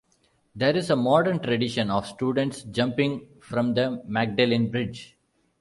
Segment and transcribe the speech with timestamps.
[0.55, 3.75] There is a modern tradition of students jumping from
[4.07, 5.15] Magdalen Bridge.